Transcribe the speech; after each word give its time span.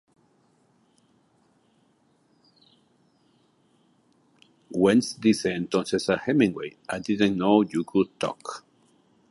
Wentz 4.71 5.19
dice 5.19 5.53
entonces 5.53 6.09
a 6.09 6.19
Hemingway, 6.25 6.75
"I 6.89 6.97
didn't 6.99 7.35
know 7.37 7.61
you 7.61 7.83
could 7.83 8.09
talk! 8.19 8.65